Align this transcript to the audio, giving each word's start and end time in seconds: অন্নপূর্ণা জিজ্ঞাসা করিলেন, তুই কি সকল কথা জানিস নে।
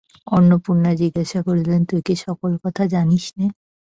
অন্নপূর্ণা 0.27 0.91
জিজ্ঞাসা 0.95 1.39
করিলেন, 1.47 1.81
তুই 1.85 2.01
কি 2.05 2.15
সকল 2.25 2.51
কথা 2.63 2.83
জানিস 2.93 3.25
নে। 3.37 3.45